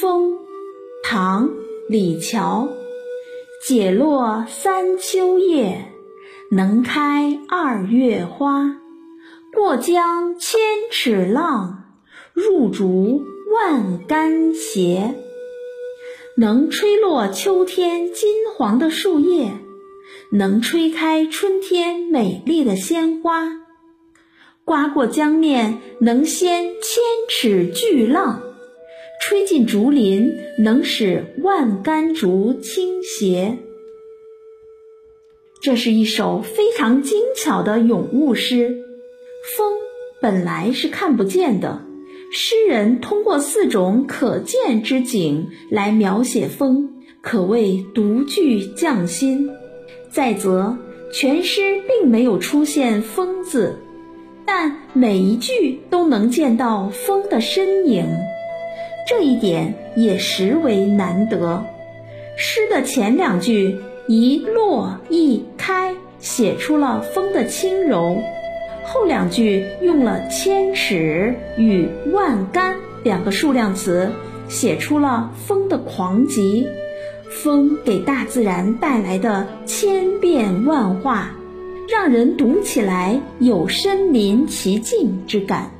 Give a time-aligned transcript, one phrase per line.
[0.00, 0.38] 风，
[1.02, 1.48] 唐·
[1.88, 2.68] 李峤。
[3.66, 5.92] 解落三秋叶，
[6.52, 8.76] 能开二月花。
[9.52, 10.60] 过江千
[10.92, 11.82] 尺浪，
[12.32, 15.16] 入竹万竿斜。
[16.36, 19.50] 能吹落秋天金黄的树叶，
[20.30, 23.48] 能吹开春天美丽的鲜花。
[24.64, 28.42] 刮过江面，能掀千尺巨浪；
[29.28, 33.58] 吹进竹林，能使万竿竹倾斜。
[35.60, 38.74] 这是一首非常精巧的咏物诗。
[39.54, 39.74] 风
[40.22, 41.84] 本来是看不见的，
[42.32, 46.88] 诗人通过四种可见之景来描写风，
[47.20, 49.50] 可谓独具匠心。
[50.08, 50.74] 再则，
[51.12, 53.76] 全诗并没有出现“风”字。
[54.46, 58.06] 但每一句都能见到风的身影，
[59.08, 61.64] 这一点也实为难得。
[62.36, 68.22] 诗的前两句一落一开，写出了风的轻柔；
[68.84, 74.10] 后两句用了千尺与万竿两个数量词，
[74.46, 76.68] 写出了风的狂急。
[77.30, 81.34] 风给大自然带来的千变万化。
[81.90, 85.70] 让人读起来有身临其境之感。